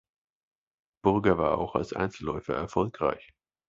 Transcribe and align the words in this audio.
Burger 1.03 1.37
war 1.37 1.59
auch 1.59 1.75
als 1.75 1.93
Einzelläufer 1.93 2.55
erfolgreich. 2.55 3.35